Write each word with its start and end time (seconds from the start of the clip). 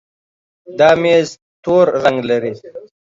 دا 0.79 0.89
ميز 1.01 1.29
تور 1.63 1.85
رنګ 2.03 2.17
لري. 2.29 2.53